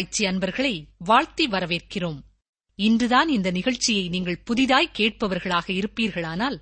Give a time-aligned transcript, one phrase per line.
[0.00, 2.18] ஆராய்ச்சி அன்பர்களை வாழ்த்தி வரவேற்கிறோம்.
[2.74, 6.56] இன்றுதான் இந்த நிகழ்ச்சியை நீங்கள் புதிதாய் கேட்பவர்களாக இருப்பீர்களானால்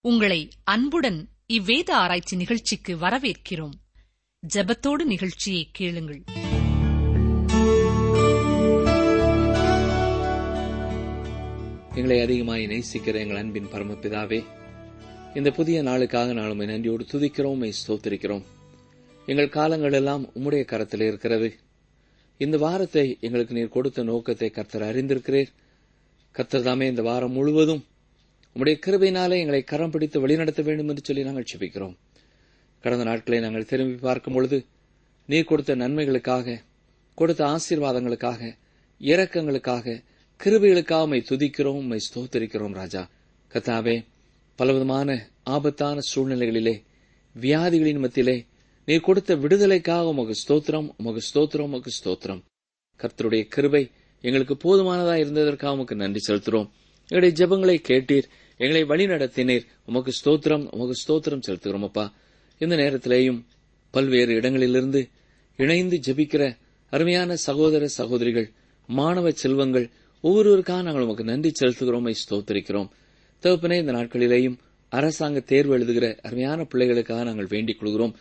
[0.00, 3.74] உங்களை அன்புடன் இவ்வேத ஆராய்ச்சி நிகழ்ச்சிக்கு வரவேற்கிறோம்.
[4.54, 6.22] ஜபத்தோடு நிகழ்ச்சியை கேளுங்கள்.
[11.94, 14.44] எங்களை அதிகமாய் நேசிக்கிற எங்கள் அன்பின் பரமபிதாவே
[15.34, 18.44] இந்த புதிய நாளுக்காக நாளும் நன்றியோடு துதிக்கிறோம் ஸ்தோத்திருக்கிறோம்.
[19.26, 21.63] எங்கள் காலங்கள் எல்லாம் உம்முடைய கரத்தில் இருக்கிறது.
[22.40, 25.50] இந்த வாரத்தை எங்களுக்கு நீர் கொடுத்த நோக்கத்தை கர்த்தர் அறிந்திருக்கிறீர்.
[26.34, 27.82] கர்த்தர் தாமே இந்த வாரம் முழுவதும்
[28.56, 31.94] உம்முடைய கிருபையினாலே எங்களை கரம் பிடித்து வழிநடத்த வேண்டும் என்று சொல்லி நாங்கள் செபிக்கிறோம்
[32.84, 34.58] கடந்த நாட்களை நாங்கள் திரும்பி பார்க்கும் பொழுது
[35.28, 36.56] நீர் கொடுத்த நன்மைகளுக்காக
[37.18, 38.40] கொடுத்த ஆசீர்வாதங்களுக்காக
[39.00, 39.96] இரக்கங்களுக்காக
[40.40, 43.02] கிருபைகளுக்காக உம்மை துதிக்கிறோம் உம்மை ஸ்தோத்தரிக்கிறோம் ராஜா.
[43.52, 43.96] கத்தாவே
[44.58, 45.08] பலவிதமான
[45.42, 46.74] ஆபத்தான சூழ்நிலைகளிலே
[47.34, 48.36] வியாதிகளின் மத்தியிலே
[48.84, 52.40] நீர் கொடுத்த விடுதலைக்காக உமக்கு ஸ்தோத்திரம் உமக்கு ஸ்தோத்திரம் உமக்கு ஸ்தோத்திரம்.
[53.00, 56.68] கர்த்தருடைய கிருபை எங்களுக்கு போதுமானதா இருந்ததற்காக உமக்கு நன்றி செலுத்துகிறோம்.
[57.08, 58.26] எங்களுடைய ஜெபங்களை கேட்டீர்
[58.56, 59.64] எங்களை வழி நடத்தினீர்.
[59.86, 62.14] உமக்கு ஸ்தோத்திரம் உமக்கு ஸ்தோத்திரம் செலுத்துகிறோம் அப்பா.
[62.58, 63.40] இந்த நேரத்திலேயும்
[63.90, 65.08] பல்வேறு இடங்களிலிருந்து
[65.56, 66.56] இணைந்து ஜெபிக்கிற
[66.90, 68.52] அருமையான சகோதர சகோதரிகள்
[68.88, 69.90] மாணவ செல்வங்கள்
[70.24, 72.88] ஒவ்வொருவருக்காக நாங்கள் உமக்கு நன்றி செலுத்துகிறோம் ஸ்தோத்தரிக்கிறோம் ஸ்தோத்திரிக்கிறோம்.
[73.42, 74.56] தகப்பனே இந்த நாட்களிலேயும்
[74.88, 78.14] அரசாங்க தேர்வு எழுதுகிற அருமையான பிள்ளைகளுக்காக நாங்கள் வேண்டிக் கொள்கிறோம்.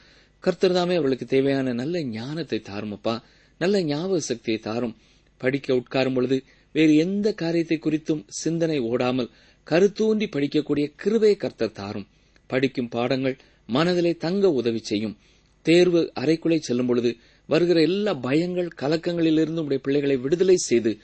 [0.43, 3.13] கர்த்தர் தாமே அவர்களுக்கு தேவையான நல்ல ஞானத்தை தாருமப்பா.
[3.57, 4.95] நல்ல ஞாபக சக்தியை தாரும்.
[5.37, 9.29] படிக்க உட்காரும் பொழுது வேறு எந்த காரியத்தை குறித்தும் சிந்தனை ஓடாமல்
[9.67, 12.07] கருத்தூண்டி படிக்கக்கூடிய கிருபை கர்த்தர் தாரும்.
[12.47, 13.37] படிக்கும் பாடங்கள்
[13.67, 15.15] மனதிலே தங்க உதவி செய்யும்.
[15.61, 17.15] தேர்வு அறைக்குள்ளே செல்லும் பொழுது
[17.49, 20.97] வருகிற எல்லா பயங்கள் கலக்கங்களிலிருந்து உடைய பிள்ளைகளை விடுதலை செய்து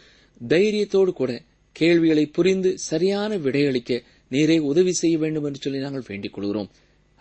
[0.47, 1.31] தைரியத்தோடு கூட
[1.71, 4.01] கேள்விகளை புரிந்து சரியான விடையளிக்க
[4.31, 6.71] நீரே உதவி செய்ய வேண்டும் என்று சொல்லி நாங்கள் வேண்டிக் கொள்கிறோம்.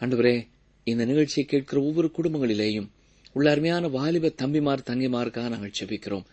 [0.01, 0.37] அன்றுவரே
[0.89, 2.89] இந்த நிகழ்ச்சியை கேட்கிற ஒவ்வொரு குடும்பங்களிலேயும்
[3.33, 6.27] உள்ள அருமையான வாலிப தம்பிமார் தங்கைமாருக்காக நாங்கள் செபிக்கிறோம்.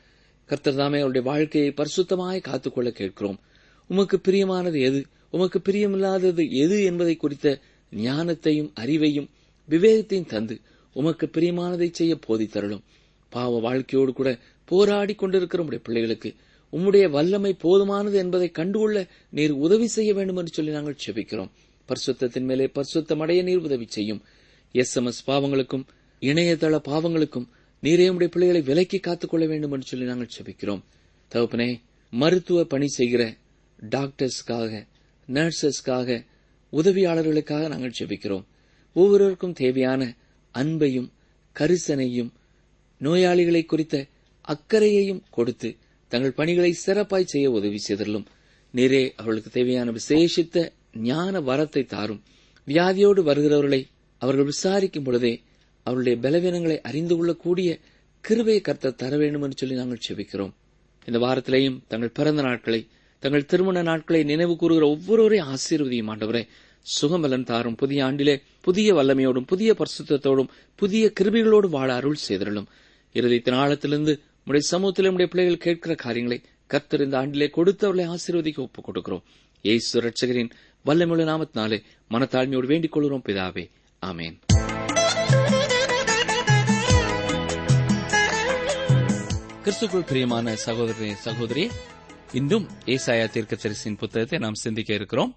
[0.46, 3.40] கர்த்தர் தாமே அவருடைய வாழ்க்கையை பரிசுத்தமாய் காத்துக்கொள்ள கேட்கிறோம்.
[3.88, 5.06] உமக்கு பிரியமானது எது?
[5.30, 7.60] உமக்கு பிரியமில்லாதது எது என்பதை குறித்த
[7.96, 9.30] ஞானத்தையும் அறிவையும்
[9.70, 10.60] விவேகத்தையும் தந்து
[10.94, 12.84] உமக்கு பிரியமானதை செய்ய போதி தரலும்.
[13.30, 14.30] பாவ வாழ்க்கையோடு கூட
[14.66, 16.30] போராடி கொண்டிருக்கிற உடைய பிள்ளைகளுக்கு
[16.74, 21.52] உம்முடைய வல்லமை போதுமானது என்பதை கண்டுகொள்ள நீர் உதவி செய்ய வேண்டும் என்று சொல்லி நாங்கள் செபிக்கிறோம்.
[21.88, 24.22] பரிசுத்தத்தின் மேலே பரிசுத்தம் அடைய நீர் உதவி செய்யும்.
[24.82, 25.86] எஸ் எம் எஸ் பாவங்களுக்கும்
[26.22, 27.48] இணையதள பாவங்களுக்கும்
[27.84, 30.82] நீரே உடைய பிள்ளைகளை விலக்கி காத்துக்கொள்ள வேண்டும் என்று சொல்லி நாங்கள் செபிக்கிறோம்.
[31.32, 31.70] தகப்பனே
[32.14, 33.24] மருத்துவ பணி செய்கிற
[33.90, 34.72] டாக்டர்ஸ்க்காக
[35.28, 36.26] நர்சஸ்க்காக
[36.74, 38.46] உதவியாளர்களுக்காக நாங்கள் செபிக்கிறோம்.
[38.96, 40.02] ஒவ்வொருவருக்கும் தேவையான
[40.54, 41.10] அன்பையும்
[41.56, 42.32] கரிசனையும்
[43.02, 43.96] நோயாளிகளை குறித்த
[44.48, 45.70] அக்கறையையும் கொடுத்து
[46.12, 48.26] தங்கள் பணிகளை சிறப்பாய் செய்ய உதவி செய்தலும்
[48.74, 50.58] நீரே அவர்களுக்கு தேவையான விசேஷித்த
[51.10, 52.24] ஞான வரத்தை தாரும்.
[52.68, 53.82] வியாதியோடு வருகிறவர்களை
[54.18, 55.42] அவர்கள் விசாரிக்கும் பொழுதே
[55.84, 57.80] அவருடைய பலவீனங்களை அறிந்து கொள்ளக்கூடிய
[58.22, 60.54] கிருபையை கர்த்தர் தர வேண்டும் என்று சொல்லி நாங்கள் செபிக்கிறோம்.
[61.06, 62.88] இந்த வாரத்திலேயும் தங்கள் பிறந்த நாட்களை
[63.20, 66.48] தங்கள் திருமண நாட்களை நினைவு கூறுகிற ஒவ்வொருவரையும் ஆசீர்வதியும் ஆண்டவரே.
[67.02, 67.76] சுகமலன் தாரும்.
[67.76, 72.66] புதிய ஆண்டிலே புதிய வல்லமையோடும் புதிய பரிசுத்தோடும் புதிய கிருபிகளோடும் வாழ அருள் செய்திருளும்
[73.14, 79.24] இருதயத்தின் ஆழத்திலிருந்து உடைய சமூகத்தில் உடைய பிள்ளைகள் கேட்கிற காரியங்களை கர்த்தர் இந்த ஆண்டிலே கொடுத்தவர்களை ஆசீர்வதிக்க ஒப்புக் கொடுக்கிறோம்
[79.62, 80.50] ஏசு ரட்சகரின்
[80.86, 83.70] வல்லமுள்ள நாமத்தினாலே மனத்தாழ்மையோடு வேண்டிக் கொள்கிறோம் பிதாவே.
[84.12, 84.36] ஆமேன்.
[89.64, 91.72] கிறிஸ்துக்குள் பிரியமான சகோதரி சகோதரி
[92.34, 95.32] இன்றும் ஏசாயா தீர்க்கதரிசியின் புத்தகத்தை நாம் சிந்திக்க இருக்கிறோம்.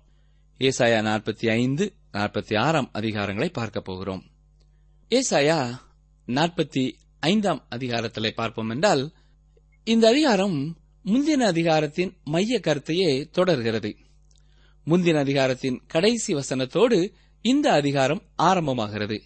[0.58, 4.22] ஏசாயா நாற்பத்தி ஐந்து நாற்பத்தி ஆறாம் அதிகாரங்களை பார்க்க போகிறோம்.
[5.10, 5.58] ஏசாயா
[6.26, 9.12] நாற்பத்தி ஐந்தாம் அதிகாரத்திலே பார்ப்போம் என்றால்
[9.84, 10.58] இந்த அதிகாரம்
[11.04, 13.96] முந்தின அதிகாரத்தின் மைய கருத்தையே தொடர்கிறது.
[14.86, 16.98] முந்தின அதிகாரத்தின் கடைசி வசனத்தோடு
[17.42, 19.20] இந்த அதிகாரம் ஆரம்பமாகிறது.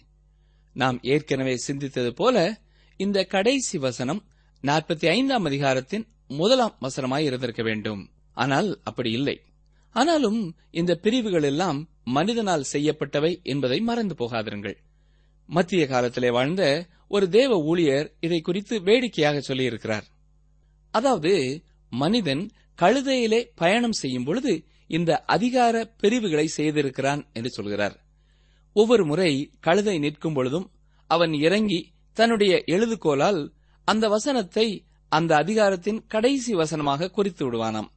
[0.73, 2.61] நாம் ஏற்கனவே சிந்தித்தது போல
[2.97, 4.23] இந்த கடைசி வசனம்
[4.61, 8.09] நாற்பத்தி ஐந்தாம் அதிகாரத்தின் முதலாம் வசனமாய் இருந்திருக்க வேண்டும்.
[8.33, 9.41] ஆனால் அப்படி இல்லை.
[9.89, 14.75] ஆனாலும் இந்த பிரிவுகள் எல்லாம் மனிதனால் செய்யப்பட்டவை என்பதை மறந்து போகாதிருங்கள்.
[15.45, 20.03] மத்திய காலத்திலே வாழ்ந்த ஒரு தேவ ஊழியர் இதை குறித்து வேடிக்கையாக சொல்லியிருக்கிறார்.
[20.91, 22.49] அதாவது மனிதன்
[22.81, 28.02] கழுதையிலே பயணம் செய்யும் பொழுது இந்த அதிகார பிரிவுகளை செய்திருக்கிறான் என்று சொல்கிறார்.
[28.73, 30.71] ஒவ்வொரு முறை கழுதை நிற்கும் பொழுதும்
[31.07, 33.49] அவன் இறங்கி தன்னுடைய எழுதுகோலால்
[33.85, 37.89] அந்த வசனத்தை அந்த அதிகாரத்தின் கடைசி வசனமாக குறித்து விடுவானாம்.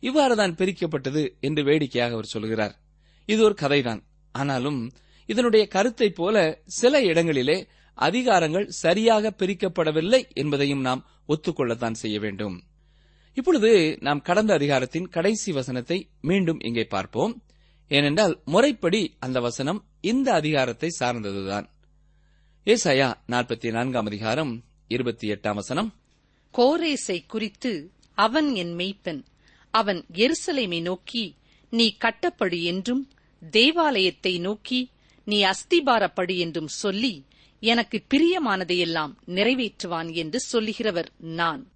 [0.00, 2.78] இவ்வாறுதான் பிரிக்கப்பட்டது என்று வேடிக்கையாக அவர் சொல்கிறார்.
[3.26, 4.02] இது ஒரு கதைதான்.
[4.32, 4.90] ஆனாலும்
[5.26, 7.66] இதனுடைய கருத்தைப் போல சில இடங்களிலே
[7.98, 12.62] அதிகாரங்கள் சரியாக பிரிக்கப்படவில்லை என்பதையும் நாம் ஒத்துக்கொள்ளத்தான் செய்ய வேண்டும்.
[13.34, 17.42] இப்பொழுது நாம் கடந்த அதிகாரத்தின் கடைசி வசனத்தை மீண்டும் இங்கே பார்ப்போம்.
[17.88, 21.66] ஏனென்றால் முறைப்படி அந்த வசனம் இந்த அதிகாரத்தை சார்ந்ததுதான்.
[22.66, 25.94] ஏசாயா நாற்பத்தி நான்காம் அதிகாரம் இருபத்தி எட்டாம் வசனம்.
[26.54, 29.24] கோரேசை குறித்து அவன் என் மெய்ப்பன்
[29.70, 31.36] அவன் எருசலேமை நோக்கி
[31.70, 33.10] நீ கட்டப்படு என்றும்
[33.50, 34.90] தேவாலயத்தை நோக்கி
[35.24, 37.24] நீ அஸ்திபாரப்படு என்றும் சொல்லி
[37.60, 41.70] எனக்கு பிரியமானதையெல்லாம் நிறைவேற்றுவான் என்று சொல்லுகிறவர் நான்.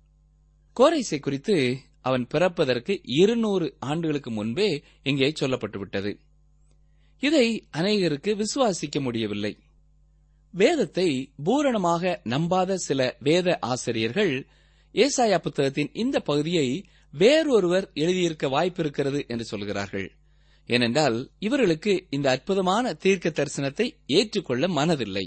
[0.76, 4.68] கோரைசை குறித்து அவன் பிறப்பதற்கு இருநூறு ஆண்டுகளுக்கு முன்பே
[5.02, 6.12] இங்கே சொல்லப்பட்டுவிட்டது.
[7.22, 7.46] இதை
[7.76, 9.52] அநேகருக்கு விசுவாசிக்க முடியவில்லை.
[10.54, 11.08] வேதத்தை
[11.44, 14.46] பூரணமாக நம்பாத சில வேத ஆசிரியர்கள்
[14.94, 16.66] ஏசாயா புத்தகத்தின் இந்த பகுதியை
[17.14, 20.08] வேறொருவர் எழுதியிருக்க வாய்ப்பிருக்கிறது என்று சொல்கிறார்கள்.
[20.68, 25.26] ஏனென்றால் இவர்களுக்கு இந்த அற்புதமான தீர்க்க தரிசனத்தை ஏற்றுக்கொள்ள மனதில்லை.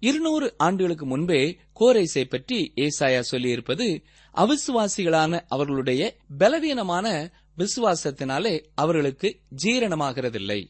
[0.00, 4.04] இருநூறு ஆண்டுகளுக்கு முன்பே கோரைசை பற்றி ஏசாயா சொல்லியிருப்பது
[4.34, 10.68] அவிசுவாசிகளான அவர்களுடைய பலவீனமான விசுவாசத்தினாலே அவர்களுக்கு ஜீரணமாகிறதில்லை.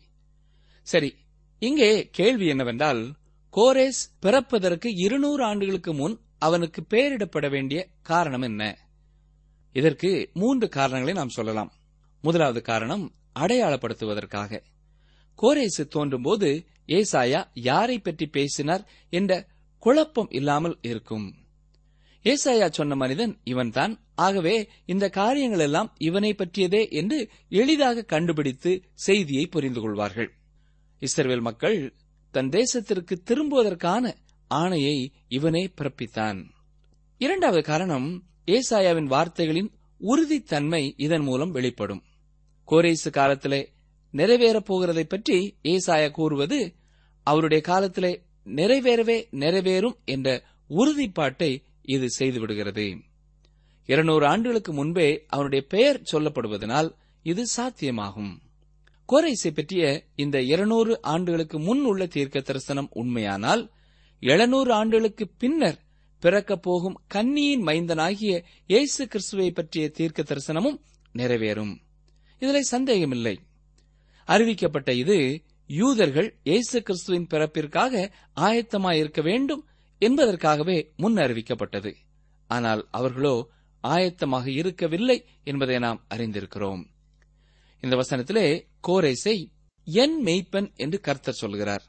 [0.82, 1.16] சரி
[1.58, 3.14] இங்கே கேள்வி என்னவென்றால்
[3.52, 8.78] கோரேஸ் பிறப்பதற்கு இருநூறு ஆண்டுகளுக்கு முன் அவனுக்கு பெயரிடப்பட வேண்டிய காரணம் என்ன?
[9.72, 11.72] இதற்கு மூன்று காரணங்களை நாம் சொல்லலாம்.
[12.20, 14.62] முதலாவது காரணம் அடையாளப்படுத்துவதற்காக.
[15.42, 19.46] கோரேசு தோன்றும்போது ஏசாயா யாரை பற்றி பேசினார் என்ற
[19.78, 21.34] குழப்பம் இல்லாமல் இருக்கும்.
[22.22, 23.98] ஏசாயா சொன்ன மனிதன் இவன்தான்.
[24.14, 30.32] ஆகவே இந்த காரியங்கள் எல்லாம் இவனை பற்றியதே என்று எளிதாக கண்டுபிடித்து செய்தியை புரிந்து கொள்வார்கள்.
[30.98, 31.94] இஸ்ரேல் மக்கள்
[32.30, 34.14] தன் தேசத்திற்கு திரும்புவதற்கான
[34.50, 36.50] ஆணையை இவனே பிறப்பித்தான்.
[37.18, 39.70] இரண்டாவது காரணம் ஏசாயாவின் வார்த்தைகளின்
[40.00, 42.02] உறுதித்தன்மை இதன் மூலம் வெளிப்படும்.
[42.68, 43.73] கோரேசு காலத்திலே
[44.14, 46.74] நிறைவேறப் போகிறதை பற்றி ஏசாயா கூறுவது
[47.22, 53.00] அவருடைய காலத்திலே நிறைவேறவே நிறைவேறும் என்ற உறுதிப்பாட்டை இது செய்துவிடுகிறது.
[53.86, 58.36] இருநூறு ஆண்டுகளுக்கு முன்பே அவருடைய பெயர் சொல்லப்படுவதனால் இது சாத்தியமாகும்.
[59.12, 63.70] கோரைசை பற்றிய இந்த இருநூறு ஆண்டுகளுக்கு முன் உள்ள தீர்க்க தரிசனம் உண்மையானால்
[64.20, 65.78] எழுநூறு ஆண்டுகளுக்கு பின்னர்
[66.20, 70.80] பிறக்கப் போகும் கன்னியின் மைந்தனாகிய இயேசு கிறிஸ்துவை பற்றிய தீர்க்க தரிசனமும்
[71.14, 71.76] நிறைவேறும்.
[72.38, 73.38] இதில் சந்தேகமில்லை.
[74.28, 79.62] அறிவிக்கப்பட்ட இது யூதர்கள் இயேசு கிறிஸ்துவின் பிறப்பிற்காக ஆயத்தமாயிருக்க வேண்டும்
[79.98, 81.90] என்பதற்காகவே முன் அறிவிக்கப்பட்டது.
[82.50, 83.36] ஆனால் அவர்களோ
[83.84, 86.82] ஆயத்தமாக இருக்கவில்லை என்பதை நாம் அறிந்திருக்கிறோம்.
[87.82, 88.46] இந்த வசனத்திலே
[88.88, 89.36] கோரேசை
[89.84, 91.84] என் மெய்ப்பன் என்று கர்த்தர் சொல்கிறார்.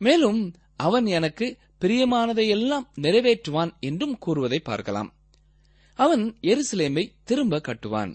[0.00, 1.46] மேலும் அவன் எனக்கு
[1.80, 5.10] பிரியமானதையெல்லாம் நிறைவேற்றுவான் என்றும் கூறுவதை பார்க்கலாம்.
[5.98, 8.12] அவன் எருசலேமை திரும்ப கட்டுவான்.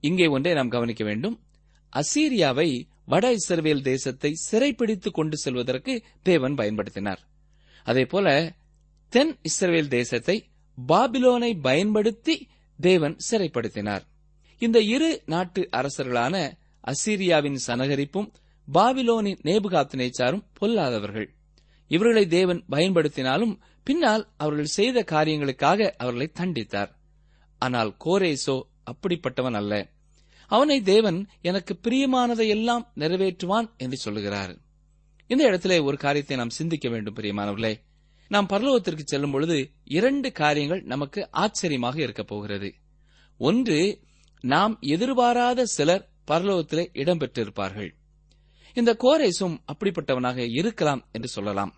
[0.00, 1.36] இங்கே ஒன்றை நாம் கவனிக்க வேண்டும்.
[2.00, 2.68] அசீரியாவை
[3.04, 7.18] வட இஸ்ரவேல் தேசத்தை சிறைப்பிடித்துக் கொண்டு செல்வதற்கு தேவன் பயன்படுத்தினார்.
[7.84, 8.56] அதேபோல
[9.08, 10.36] தென் இஸ்ரவேல் தேசத்தை
[10.88, 12.48] பாபிலோனை பயன்படுத்தி
[12.78, 14.04] தேவன் சிறைப்படுத்தினார்.
[14.58, 16.52] இந்த இரு நாட்டு அரசர்களான
[16.84, 18.28] அசீரியாவின் சனகரிப்பும்
[18.72, 21.28] பாபிலோனின் நேபுகாத்து நேச்சாரும் பொல்லாதவர்கள்.
[21.90, 26.90] இவர்களை தேவன் பயன்படுத்தினாலும் பின்னால் அவர்கள் செய்த காரியங்களுக்காக அவர்களை தண்டித்தார்.
[27.58, 28.56] ஆனால் கோரேசோ
[28.90, 29.74] அப்படிப்பட்டவன் அல்ல.
[30.46, 34.58] அவனை தேவன் எனக்கு பிரியமானதையெல்லாம் நிறைவேற்றுவான் என்று சொல்லுகிறார்.
[35.26, 37.80] இந்த இடத்திலே ஒரு காரியத்தை நாம் சிந்திக்க வேண்டும் பிரியமானவர்களே.
[38.28, 42.74] நாம் பரலோகத்திற்கு செல்லும் பொழுது இரண்டு காரியங்கள் நமக்கு ஆச்சரியமாக இருக்கப் போகிறது.
[43.38, 44.00] ஒன்று
[44.40, 47.90] நாம் எதிர்பாராத சிலர் பரலோகத்திலே இடம்பெற்றிருப்பார்கள்.
[48.74, 51.74] இந்த கோரேசும் அப்படிப்பட்டவனாக இருக்கலாம் என்று சொல்லலாம்.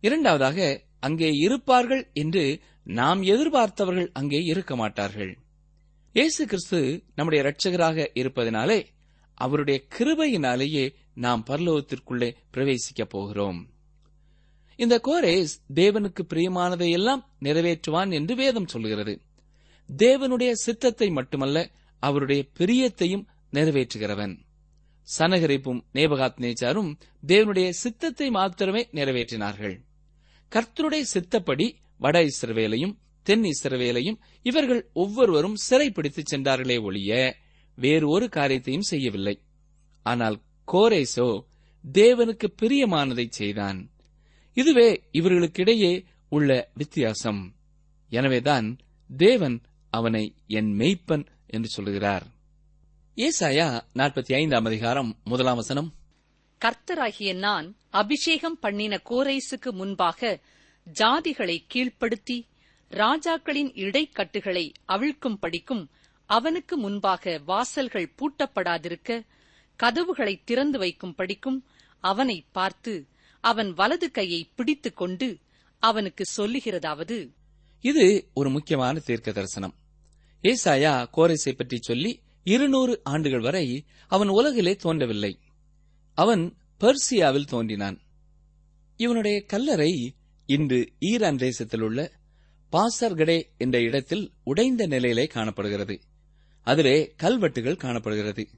[0.00, 5.38] இரண்டாவதாக அங்கே இருப்பார்கள் என்று நாம் எதிர்பார்த்தவர்கள் அங்கே இருக்க மாட்டார்கள்.
[6.16, 8.86] இயேசு கிறிஸ்து நம்முடைய இரட்சகராக இருப்பதனாலே
[9.34, 13.70] அவருடைய கிருபையினாலேயே நாம் பரலோகத்திற்குள்ளே பிரவேசிக்கப் போகிறோம்.
[14.76, 19.20] இந்த கோரேஸ் தேவனுக்கு பிரியமானதையெல்லாம் நிறைவேற்றுவான் என்று வேதம் சொல்கிறது.
[19.96, 24.38] தேவனுடைய சித்தத்தை மட்டுமல்ல அவருடைய பிரியத்தையும் நிறைவேற்றுகிறவன்.
[25.18, 26.94] சனகரிப்பும் நேபகாத் நேச்சாரும்
[27.26, 29.80] தேவனுடைய சித்தத்தை மாத்திரமே நிறைவேற்றினார்கள்.
[30.54, 32.96] கர்த்தருடைய சித்தப்படி வட இஸ்ரவேலையும்
[33.26, 37.36] தென் இஸ்ரவேலையும் இவர்கள் ஒவ்வொருவரும் சிறைப்பிடித்து சென்றார்களே ஒழிய
[37.78, 39.34] வேறு ஒரு காரியத்தையும் செய்யவில்லை.
[40.06, 40.36] ஆனால்
[40.72, 41.28] கோரேசோ
[41.84, 43.78] தேவனுக்கு பிரியமானதை செய்தான்.
[44.54, 45.92] இதுவே இவர்களுக்கிடையே
[46.28, 47.42] உள்ள வித்தியாசம்.
[48.12, 48.68] எனவேதான்
[49.10, 49.60] தேவன்
[49.92, 52.26] அவனை என் மெய்ப்பன் என்று சொல்லுகிறார்
[53.16, 55.88] ஏசாயா நாற்பத்தி ஐந்தாம் அதிகாரம் முதலாம் வசனம்.
[56.60, 60.40] கர்த்தராகிய நான் அபிஷேகம் பண்ணின கோரைசுக்கு முன்பாக
[60.86, 62.38] ஜாதிகளை கீழ்ப்படுத்தி
[62.90, 65.90] ராஜாக்களின் இடைக்கட்டுகளை அவிழ்க்கும் படிக்கும்
[66.26, 69.26] அவனுக்கு முன்பாக வாசல்கள் பூட்டப்படாதிருக்க
[69.76, 71.64] கதவுகளை திறந்து வைக்கும் படிக்கும்
[72.00, 73.06] அவனை பார்த்து
[73.40, 75.38] அவன் வலது கையை பிடித்துக் கொண்டு
[75.78, 77.32] அவனுக்கு சொல்லுகிறதாவது.
[77.80, 79.74] இது ஒரு முக்கியமான தீர்க்க தரிசனம்.
[80.42, 85.38] ஏசாயா கோரேசை பற்றி சொல்லி இருநூறு ஆண்டுகள் வரை அவன் உலகிலே தோன்றவில்லை.
[86.14, 88.00] அவன் பெர்சியாவில் தோன்றினான்.
[88.96, 90.14] இவனுடைய கல்லறை
[90.46, 92.12] இன்று ஈரான் தேசத்தில் உள்ள
[92.72, 96.00] பாசர்கடே என்ற இடத்தில் உடைந்த நிலையிலே காணப்படுகிறது.
[96.62, 98.48] அதிலே கல்வெட்டுகள் காணப்படுகிறது.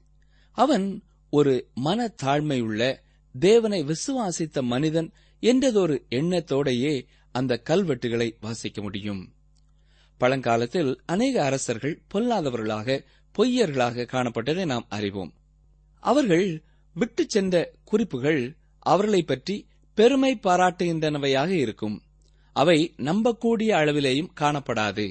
[0.51, 2.97] அவன் ஒரு மன தாழ்மையுள்ள
[3.39, 5.11] தேவனை விசுவாசித்த மனிதன்
[5.41, 9.33] என்றதொரு எண்ணத்தோடையே அந்த கல்வெட்டுகளை வாசிக்க முடியும்.
[10.17, 13.03] பழங்காலத்தில் அநேக அரசர்கள் பொல்லாதவர்களாக
[13.37, 15.33] பொய்யர்களாக காணப்பட்டதை நாம் அறிவோம்.
[15.99, 16.63] அவர்கள்
[16.93, 22.03] விட்டுச் சென்ற குறிப்புகள் அவர்களைப் பற்றி பெருமை பாராட்டுகின்றனவையாக இருக்கும்.
[22.61, 25.07] அவை நம்பக்கூடிய அளவிலேயும் காணப்படாது.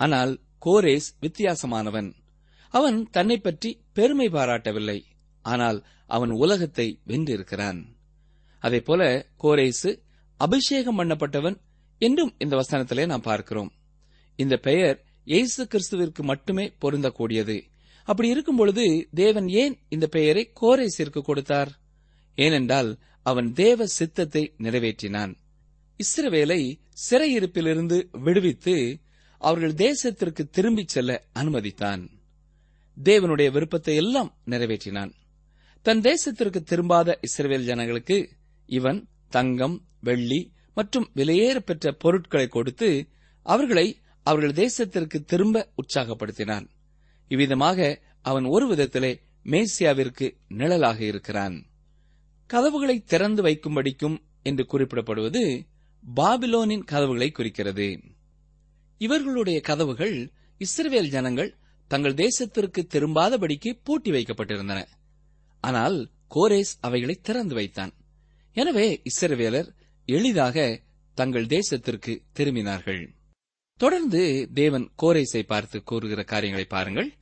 [0.00, 0.32] ஆனால்
[0.66, 2.10] கோரேஸ் வித்தியாசமானவன்.
[2.74, 4.98] அவன் தன்னை பற்றி பெருமை பாராட்டவில்லை.
[5.44, 5.78] ஆனால்
[6.10, 7.80] அவன் உலகத்தை வென்றிருக்கிறான்.
[8.62, 9.02] அதேபோல
[9.44, 9.90] கோரேசு
[10.40, 11.56] அபிஷேகம் பண்ணப்பட்டவன்
[12.00, 13.70] என்றும் இந்த வசனத்திலே நாம் பார்க்கிறோம்.
[14.38, 14.96] இந்த பெயர்
[15.26, 17.56] இயேசு கிறிஸ்துவிற்கு மட்டுமே பொருந்தக்கூடியது.
[18.08, 18.84] அப்படி இருக்கும் பொழுது
[19.20, 21.70] தேவன் ஏன் இந்த பெயரை கோரேசிற்கு கொடுத்தார்?
[22.38, 22.90] ஏனென்றால்
[23.26, 25.32] அவன் தேவ சித்தத்தை நிறைவேற்றினான்.
[25.98, 26.80] இஸ்ரவேலை
[27.10, 29.00] சிறையிருப்பிலிருந்து விடுவித்து
[29.38, 32.08] அவர்கள் தேசத்திற்கு திரும்பிச் செல்ல அனுமதித்தான்.
[33.04, 35.12] தேவனுடைய விருப்பத்தை எல்லாம் நிறைவேற்றினான்.
[35.82, 38.30] தன் தேசத்திற்கு திரும்பாத இஸ்ரவேல் ஜனங்களுக்கு
[38.66, 43.08] இவன் தங்கம் வெள்ளி மற்றும் விலையேற பெற்ற பொருட்களை கொடுத்து
[43.42, 46.66] அவர்களை அவர்கள் தேசத்திற்கு திரும்ப உற்சாகப்படுத்தினான்.
[47.28, 51.66] இவ்விதமாக அவன் ஒரு விதத்திலே மேசியாவிற்கு நிழலாக இருக்கிறான்.
[52.46, 55.70] கதவுகளை திறந்து வைக்கும்படிக்கும் என்று குறிப்பிடப்படுவது
[56.16, 58.00] பாபிலோனின் கதவுகளை குறிக்கிறது.
[58.98, 61.56] இவர்களுடைய கதவுகள் இஸ்ரவேல் ஜனங்கள்
[61.88, 64.86] தங்கள் தேசத்திற்கு திரும்பாதபடிக்கு பூட்டி வைக்கப்பட்டிருந்தன.
[65.60, 67.92] ஆனால் கோரேஸ் அவைகளை திறந்து வைத்தான்.
[68.52, 69.68] எனவே இஸ்ரவேலர்
[70.04, 70.80] எளிதாக
[71.14, 73.08] தங்கள் தேசத்திற்கு திரும்பினார்கள்.
[73.76, 77.12] தொடர்ந்து தேவன் கோரேசை பார்த்து கூறுகிற காரியங்களை பாருங்கள்.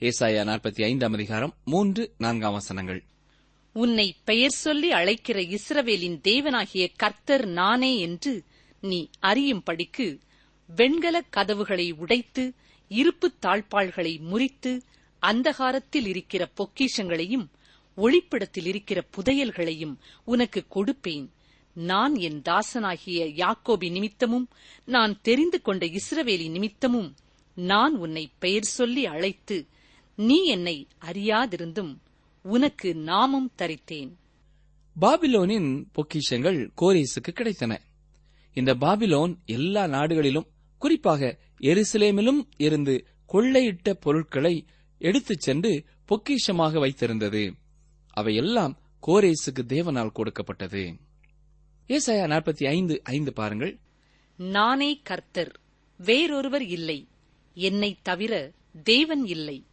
[0.00, 3.04] ஏசாயா நாற்பத்தி ஐந்தாம் அதிகாரம் மூன்று நான்காம் வசனங்கள்.
[3.78, 8.32] உன்னை பெயர் சொல்லி அழைக்கிற இஸ்ரவேலின் தேவனாகிய கர்த்தர் நானே என்று
[8.80, 10.06] நீ அறியும்படிக்கு
[10.76, 12.44] வெண்கலக் கதவுகளை உடைத்து
[12.90, 14.72] இருப்புத் தாழ்பாள்களை முறித்து
[15.22, 17.46] அந்தகாரத்தில் இருக்கிற பொக்கிஷங்களையும்
[17.96, 19.94] ஒளிப்பிடத்தில் இருக்கிற புதையல்களையும்
[20.24, 21.26] உனக்கு கொடுப்பேன்.
[21.76, 24.48] நான் என் தாசனாகிய யாக்கோபி நிமித்தமும்
[24.84, 27.10] நான் தெரிந்து கொண்ட இஸ்ரவேலி நிமித்தமும்
[27.56, 29.56] நான் உன்னை பெயர் சொல்லி அழைத்து
[30.18, 31.92] நீ என்னை அறியாதிருந்தும்
[32.48, 34.14] உனக்கு நாமம் தரித்தேன்.
[35.00, 37.78] பாபிலோனின் பொக்கிஷங்கள் கோரேசுக்கு கிடைத்தன.
[38.54, 40.46] இந்த பாபிலோன் எல்லா நாடுகளிலும்
[40.78, 44.66] குறிப்பாக எருசலேமிலும் இருந்து கொள்ளையிட்ட பொருட்களை
[44.98, 47.52] எடுத்துச் சென்று பொக்கிஷமாக வைத்திருந்தது.
[48.10, 50.96] அவையெல்லாம் கோரேசுக்கு தேவனால் கொடுக்கப்பட்டது.
[51.88, 53.78] ஏசாயா நாற்பத்தி ஐந்து ஐந்து பாருங்கள்.
[54.36, 55.60] நானே கர்த்தர்
[55.98, 57.08] வேறொருவர் இல்லை.
[57.54, 58.52] என்னைத் தவிர
[58.82, 59.66] தேவன் இல்லை.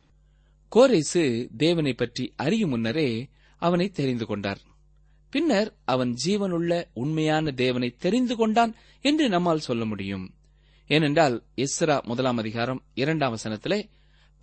[0.75, 4.61] கோரேசு தேவனை பற்றி அறியும் முன்னரே அவனை தெரிந்து கொண்டார்.
[5.29, 10.33] பின்னர் அவன் ஜீவனுள்ள உண்மையான தேவனை தெரிந்து கொண்டான் என்று நம்மால் சொல்ல முடியும்.
[10.87, 13.89] ஏனென்றால் எஸ்ரா முதலாம் அதிகாரம் இரண்டாம் வசனத்திலே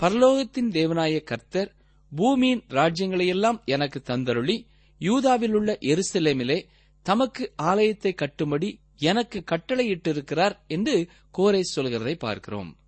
[0.00, 1.76] பரலோகத்தின் தேவனாய கர்த்தர்
[2.10, 4.66] பூமியின் ராஜ்யங்களையெல்லாம் எனக்கு தந்தருளி
[4.98, 6.66] யூதாவில் உள்ள எருசலேமிலே
[7.02, 11.08] தமக்கு ஆலயத்தை கட்டும்படி எனக்கு கட்டளையிட்டிருக்கிறார் என்று
[11.38, 12.78] கோரேஸ் சொல்கிறதை பார்க்கிறோம்.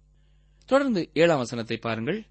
[0.65, 2.27] தொடர்ந்து ஏழாம் வசனத்தை பாருங்கள்.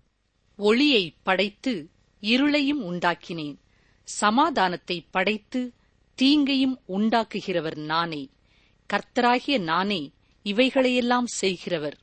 [0.58, 1.90] ஒளியை படைத்து
[2.22, 3.58] இருளையும் உண்டாக்கினேன்.
[4.04, 5.74] சமாதானத்தை படைத்து
[6.16, 8.30] தீங்கையும் உண்டாக்குகிறவர் நானே.
[8.94, 10.12] கர்த்தராகிய நானே
[10.44, 11.98] இவைகளையெல்லாம் செய்கிறவர்.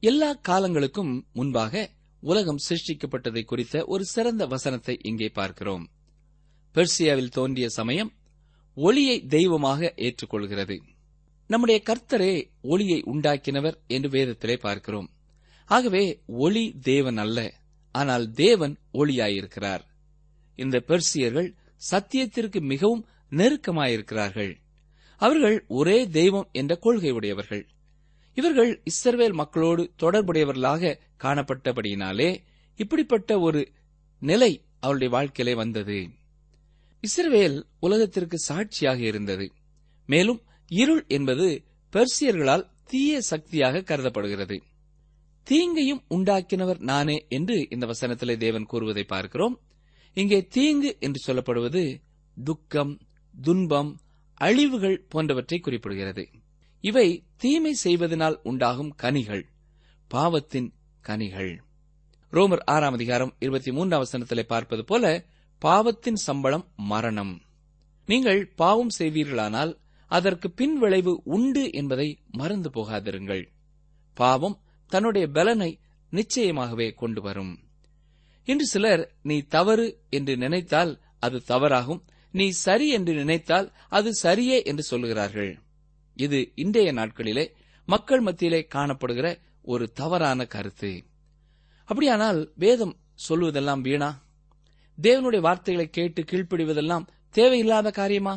[0.00, 5.90] எல்லா காலங்களுக்கும் முன்பாக உலகம் சிருஷ்டிக்கப்பட்டதை குறித்த ஒரு சிறந்த வசனத்தை இங்கே பார்க்கிறோம்.
[6.74, 8.12] பெர்சியாவில் தோன்றிய சமயம்
[8.74, 10.80] ஒளியை தெய்வமாக ஏற்றுக்கொள்கிறது.
[11.46, 15.10] நம்முடைய கர்த்தரே ஒளியை உண்டாக்கினவர் என்று வேதத்திலே பார்க்கிறோம்.
[15.64, 17.60] ஆகவே ஒளி தேவன் அல்ல.
[17.92, 19.84] ஆனால் தேவன் ஒளியாயிருக்கிறார்.
[20.58, 21.54] இந்த பெர்சியர்கள்
[21.90, 24.52] சத்தியத்திற்கு மிகவும் நெருக்கமாயிருக்கிறார்கள்.
[25.16, 27.66] அவர்கள் ஒரே தெய்வம் என்ற கொள்கை உடையவர்கள்
[28.34, 32.38] இவர்கள் இஸ்ரவேல் மக்களோடு தொடர்புடையவர்களாக காணப்பட்டபடியினாலே
[32.76, 33.72] இப்படிப்பட்ட ஒரு
[34.20, 36.08] நிலை அவருடைய வாழ்க்கையிலே வந்தது.
[37.02, 39.52] இஸ்ரவேல் உலகத்திற்கு சாட்சியாக இருந்தது.
[40.06, 44.62] மேலும் இருள் என்பது பெர்சியர்களால் தீய சக்தியாக கருதப்படுகிறது.
[45.42, 49.60] தீங்கையும் உண்டாக்கினவர் நானே என்று இந்த வசனத்திலே தேவன் கூறுவதை பார்க்கிறோம்.
[50.14, 52.02] இங்கே தீங்கு என்று சொல்லப்படுவது
[52.44, 53.00] துக்கம்
[53.42, 54.00] துன்பம்
[54.34, 56.26] அழிவுகள் போன்றவற்றை குறிப்பிடுகிறது.
[56.80, 59.48] இவை தீமை செய்வதனால் உண்டாகும் கனிகள்
[60.08, 61.62] பாவத்தின் கனிகள்.
[62.32, 65.24] ரோமர் ஆறாம் அதிகாரம் இருபத்தி மூன்றாம் வசனத்திலே பார்ப்பது போல
[65.58, 67.40] பாவத்தின் சம்பளம் மரணம்.
[68.06, 73.44] நீங்கள் பாவம் செய்வீர்களானால் அதற்கு பின் விளைவு உண்டு என்பதை மறந்து போகாதிருங்கள்.
[74.14, 74.61] பாவம்
[74.92, 75.78] தன்னுடைய பலனை
[76.12, 77.58] நிச்சயமாகவே கொண்டு வரும்.
[78.44, 82.02] இன்று சிலர் நீ தவறு என்று நினைத்தால் அது தவறாகும்.
[82.30, 85.56] நீ சரி என்று நினைத்தால் அது சரியே என்று சொல்லுகிறார்கள்.
[86.14, 87.52] இது இன்றைய நாட்களிலே
[87.86, 91.04] மக்கள் மத்தியிலே காணப்படுகிற ஒரு தவறான கருத்து.
[91.84, 92.96] அப்படியானால் வேதம்
[93.28, 94.10] சொல்லுவதெல்லாம் வீணா?
[95.02, 98.34] தேவனுடைய வார்த்தைகளை கேட்டு கீழ்ப்படிவதெல்லாம் தேவையில்லாத காரியமா?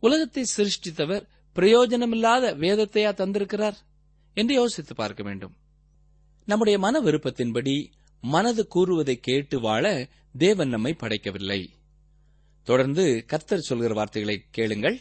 [0.00, 3.78] உலகத்தை சிருஷ்டித்தவர் பிரயோஜனமில்லாத வேதத்தையா தந்திருக்கிறார்?
[4.34, 5.56] என்று யோசித்து பார்க்க வேண்டும்.
[6.44, 7.86] நம்முடைய மன விருப்பத்தின்படி
[8.20, 10.08] மனது கூறுவதை கேட்டு வாழ
[10.38, 11.70] தேவன் நம்மை படைக்கவில்லை.
[12.62, 14.98] தொடர்ந்து கர்த்தர் சொல்கிற வார்த்தைகளை கேளுங்கள்.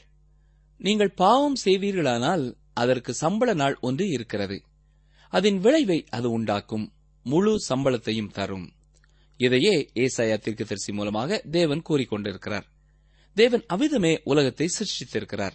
[0.77, 4.63] நீங்கள் பாவம் செய்வீர்களானால் அதற்கு சம்பள நாள் ஒன்று இருக்கிறது.
[5.29, 6.93] அதன் விளைவை அது உண்டாக்கும்.
[7.23, 8.73] முழு சம்பளத்தையும் தரும்.
[9.37, 12.63] இதையே ஏசாயா தீர்க்கதரிசி மூலமாக தேவன் கூறிக்கொண்டிருக்கிறார்.
[13.33, 15.53] தேவன் அவ்விதமே உலகத்தை சிருஷ்டித்திருக்கிறார்.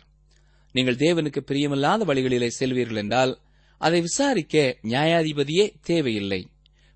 [0.73, 3.41] நீங்கள் தேவனுக்கு பிரியமில்லாத வழிகளிலே செல்வீர்கள் என்றால்
[3.79, 6.49] அதை விசாரிக்க நியாயாதிபதியே தேவையில்லை.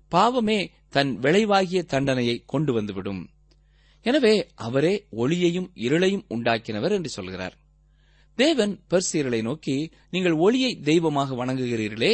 [0.09, 3.29] பாவமே தன் விளைவாகிய தண்டனையை கொண்டு வந்துவிடும்.
[4.03, 7.55] எனவே அவரே ஒளியையும் இருளையும் உண்டாக்கினவர் என்று சொல்கிறார்.
[8.35, 12.13] தேவன் பெர்சீரலை நோக்கி நீங்கள் ஒளியை தெய்வமாக வணங்குகிறீர்களே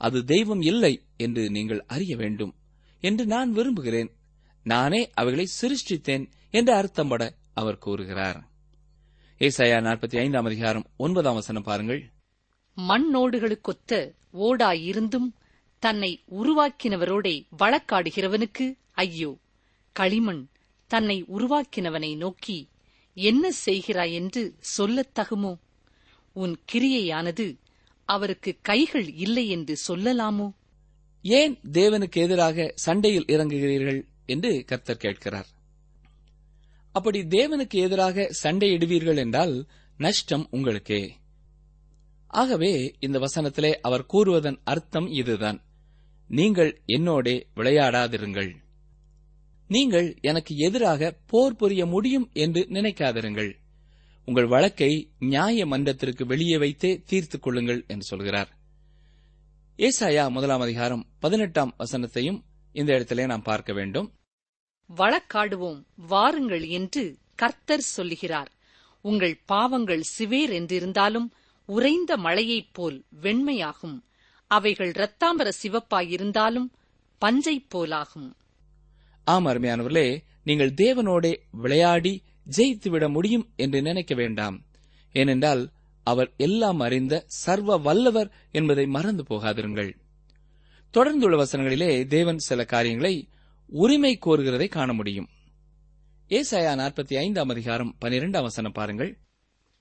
[0.00, 2.54] அது தெய்வம் இல்லை என்று நீங்கள் அறிய வேண்டும்
[3.00, 4.10] என்று நான் விரும்புகிறேன்.
[4.62, 8.38] நானே அவைகளை சிருஷ்டித்தேன் என்று அர்த்தம்பட அவர் கூறுகிறார்.
[9.40, 12.02] ஏசாயா நாற்பத்தி ஐந்தாம் அதிகாரம் ஒன்பதாம் வசனம் பாருங்கள்.
[12.76, 15.28] மண்ணோடுகளுக்கொத்த ஓடாயிருந்தும்
[15.78, 19.36] தன்னை உருவாக்கினவரோடே வழக்காடுகிறவனுக்கு ஐயோ
[19.92, 20.48] களிமண்
[20.86, 22.68] தன்னை உருவாக்கினவனை நோக்கி
[23.14, 25.58] என்ன செய்கிறாய் என்று சொல்லத் தகுமோ?
[26.32, 27.58] உன் கிரியையானது
[28.04, 30.52] அவருக்கு கைகள் இல்லை என்று சொல்லலாமோ?
[31.22, 35.46] ஏன் தேவனுக்கு எதிராக சண்டையில் இறங்குகிறீர்கள் என்று கர்த்தர் கேட்கிறார்.
[36.92, 39.66] அப்படி தேவனுக்கு எதிராக சண்டையிடுவீர்கள் என்றால்
[39.98, 41.16] நஷ்டம் உங்களுக்கே.
[42.26, 45.62] ஆகவே இந்த வசனத்திலே அவர் கூறுவதன் அர்த்தம் இதுதான்.
[46.28, 48.54] நீங்கள் என்னோடே விளையாடாதிருங்கள்.
[49.68, 53.52] நீங்கள் எனக்கு எதிராக போர் புரிய முடியும் என்று நினைக்காதிருங்கள்.
[54.24, 58.56] உங்கள் வழக்கை நியாய மன்றத்திற்கு வெளியே வைத்தே தீர்த்துக் கொள்ளுங்கள் என்று சொல்கிறார்.
[59.76, 64.12] ஏசாயா முதலாம் அதிகாரம் பதினெட்டாம் வசனத்தையும் இந்த இடத்திலே நாம் பார்க்க வேண்டும்.
[64.96, 68.52] வழக்காடுவோம் வாருங்கள் என்று கர்த்தர் சொல்லுகிறார்.
[69.02, 71.30] உங்கள் பாவங்கள் சிவேர் என்றிருந்தாலும்
[71.66, 74.00] உறைந்த மழையைப் போல் வெண்மையாகும்.
[74.46, 76.70] அவைகள் இரத்தாம்பர சிவப்பாயிருந்தாலும்
[77.18, 78.32] பஞ்சைப் போலாகும்.
[79.24, 82.22] ஆம் அருமையானவர்களே நீங்கள் தேவனோடே விளையாடி
[82.56, 84.64] ஜெயித்துவிட முடியும் என்று நினைக்க வேண்டாம்.
[85.12, 85.70] ஏனென்றால்
[86.02, 89.92] அவர் எல்லாம் அறிந்த சர்வ வல்லவர் என்பதை மறந்து போகாதிருங்கள்.
[90.94, 93.28] தொடர்ந்துள்ள வசனங்களிலே தேவன் சில காரியங்களை
[93.66, 95.28] உரிமை கோருகிறதை காண முடியும்.
[96.28, 99.18] ஏசாயா நாற்பத்தி ஐந்தாம் அதிகாரம் பனிரெண்டாம் வசனம் பாருங்கள்.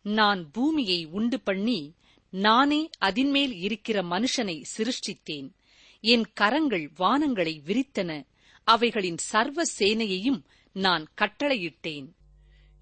[0.05, 1.95] நான் பூமியை உண்டு பண்ணி
[2.29, 5.53] நானே அதின்மேல் இருக்கிற மனுஷனை சிருஷ்டித்தேன்.
[5.99, 8.25] என் கரங்கள் வானங்களை விரித்தன.
[8.63, 12.13] அவைகளின் சர்வ சேனையையும் நான் கட்டளையிட்டேன்.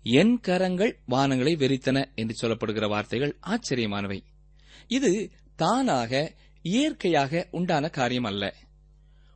[0.03, 4.19] என் கரங்கள் வானங்களை வெறித்தன என்று சொல்லப்படுகிற வார்த்தைகள் ஆச்சரியமானவை.
[4.87, 8.55] இது தானாக இயற்கையாக உண்டான காரியம் அல்ல.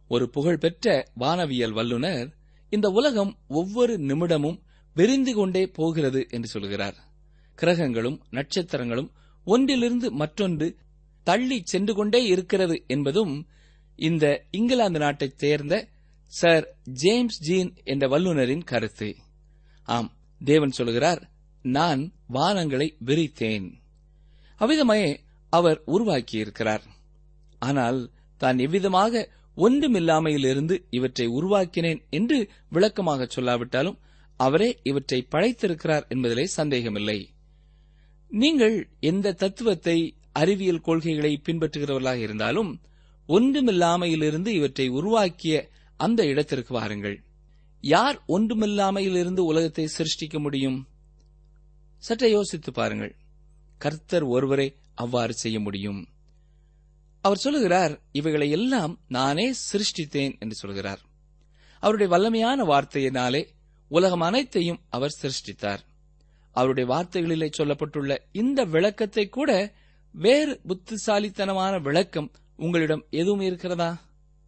[0.07, 2.31] ஒரு புகழ்பெற்ற வானவியல் வல்லுனர்
[2.69, 4.61] இந்த உலகம் ஒவ்வொரு நிமிடமும்
[4.93, 7.06] விரிந்து கொண்டே போகிறது என்று சொல்கிறார்.
[7.59, 9.09] கிரகங்களும் நட்சத்திரங்களும்
[9.47, 10.67] ஒன்றிலிருந்து மற்றொன்று
[11.27, 13.35] தள்ளி சென்று கொண்டே இருக்கிறது என்பதும்
[13.99, 15.75] இந்த இங்கிலாந்து நாட்டைச் சேர்ந்த
[16.33, 16.65] சர்
[17.01, 19.09] ஜேம்ஸ் ஜீன் என்ற வல்லுனரின் கருத்து.
[19.87, 20.09] ஆம்
[20.41, 21.21] தேவன் சொல்கிறார்
[21.65, 22.01] நான்
[22.33, 23.67] வானங்களை விரித்தேன்.
[24.61, 25.01] அவ்விதமே
[25.53, 26.83] அவர் உருவாக்கியிருக்கிறார்.
[27.59, 27.99] ஆனால்
[28.41, 29.23] தான் எவ்விதமாக
[29.57, 32.37] ஒன்றுமில்லாமையிலிருந்து இவற்றை உருவாக்கினேன் என்று
[32.69, 33.97] விளக்கமாக சொல்லாவிட்டாலும்
[34.39, 37.19] அவரே இவற்றை படைத்திருக்கிறார் என்பதிலே சந்தேகமில்லை.
[38.27, 42.81] நீங்கள் எந்த தத்துவத்தை அறிவியல் கொள்கைகளை பின்பற்றுகிறவர்களாக இருந்தாலும்
[43.27, 47.23] ஒன்றுமில்லாமையிலிருந்து இவற்றை உருவாக்கிய அந்த இடத்திற்கு வாருங்கள்.
[47.81, 50.87] யார் ஒன்றுமில்லாமையிலிருந்து உலகத்தை சிருஷ்டிக்க முடியும்?
[51.97, 53.15] சற்றை யோசித்து பாருங்கள்.
[53.77, 56.07] கர்த்தர் ஒருவரே அவ்வாறு செய்ய முடியும்.
[57.21, 60.99] அவர் சொல்லுகிறார் இவைகளை எல்லாம் நானே சிருஷ்டித்தேன் என்று சொல்கிறார்.
[61.79, 63.47] அவருடைய வல்லமையான வார்த்தையினாலே
[63.87, 65.79] உலகம் அனைத்தையும் அவர் சிருஷ்டித்தார்.
[66.59, 69.51] அவருடைய வார்த்தைகளிலே சொல்லப்பட்டுள்ள இந்த விளக்கத்தை கூட
[70.15, 73.89] வேறு புத்திசாலித்தனமான விளக்கம் உங்களிடம் எதுவும் இருக்கிறதா?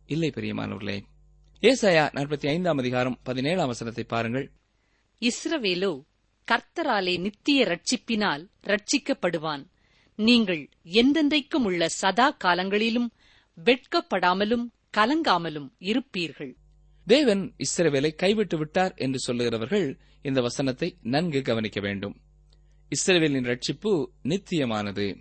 [0.07, 0.97] இல்லை பெரியமானவர்களே
[1.63, 4.45] ஏசாயா நாற்பத்தி ஐந்தாம் அதிகாரம் பதினேழாம் வசனத்தை பாருங்கள்.
[5.21, 5.91] இஸ்ரவேலோ
[6.47, 9.63] கர்த்தராலே நித்திய ரட்சிப்பினால் ரட்சிக்கப்படுவான்
[10.19, 10.63] நீங்கள்
[11.01, 13.09] எந்தெந்தைக்கும் உள்ள சதா காலங்களிலும்
[13.57, 14.65] வெட்கப்படாமலும்
[14.97, 16.53] கலங்காமலும் இருப்பீர்கள்.
[17.07, 19.87] தேவன் இஸ்ரவேலை கைவிட்டு விட்டார் என்று சொல்லுகிறவர்கள்
[20.21, 22.21] இந்த வசனத்தை நன்கு கவனிக்க வேண்டும்.
[22.89, 25.15] இஸ்ரவேலின் ரட்சிப்பு நித்தியமானது.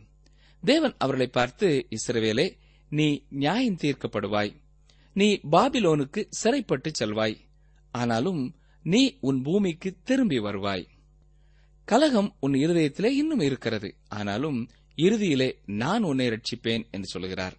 [0.64, 2.56] தேவன் அவர்களை பார்த்து இஸ்ரவேலே
[2.88, 4.54] நீ நியாயம் தீர்க்கப்படுவாய்.
[5.14, 7.40] நீ பாபிலோனுக்கு சிறைப்பட்டு செல்வாய்.
[7.90, 10.88] ஆனாலும் நீ உன் பூமிக்கு திரும்பி வருவாய்.
[11.84, 13.96] கலகம் உன் இருதயத்திலே இன்னும் இருக்கிறது.
[14.08, 17.56] ஆனாலும் இறுதியிலே நான் உன்னை ரட்சிப்பேன் என்று சொல்கிறார்.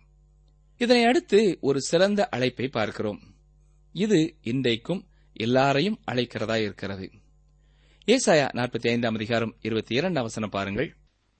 [0.77, 3.19] இதனை அடுத்து ஒரு சிறந்த அழைப்பை பார்க்கிறோம்.
[3.91, 7.11] இது இன்றைக்கும் எல்லாரையும் அழைக்கிறதா இருக்கிறது
[8.09, 10.95] ஏசாயா நாற்பத்தி ஐந்தாம் அதிகாரம் இருபத்தி இரண்டாம் வசனம் பாருங்கள்.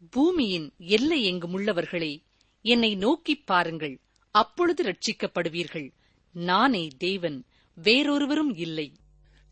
[0.10, 2.24] பூமியின் எல்லை எங்கும் உள்ளவர்களே
[2.62, 4.00] என்னை நோக்கிப் பாருங்கள்
[4.32, 5.92] அப்பொழுது ரட்சிக்கப்படுவீர்கள்
[6.34, 8.96] நானே தேவன் வேறொருவரும் இல்லை.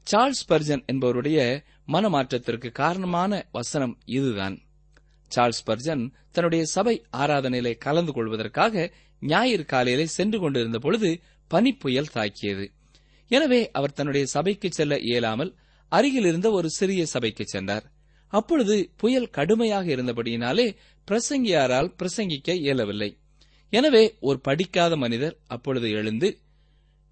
[0.03, 4.59] சார்ல்ஸ் பர்ஜன் என்பவருடைய மனமாற்றத்திற்கு காரணமான வசனம் இதுதான்.
[5.27, 12.71] சார்ல்ஸ் பர்ஜன் தன்னுடைய சபை ஆராதனையிலே கலந்து கொள்வதற்காக ஞாயிறு காலையிலே சென்று கொண்டிருந்த பொழுது பனிப்புயல் தாக்கியது.
[13.27, 15.55] எனவே அவர் தன்னுடைய சபைக்கு செல்ல இயலாமல்
[15.87, 17.91] அருகில் இருந்த ஒரு சிறிய சபைக்கு சென்றார்.
[18.27, 20.75] அப்பொழுது புயல் கடுமையாக இருந்தபடியினாலே
[21.07, 23.17] பிரசங்கியாரால் பிரசங்கிக்க இயலவில்லை.
[23.69, 26.37] எனவே ஒரு படிக்காத மனிதர் அப்பொழுது எழுந்து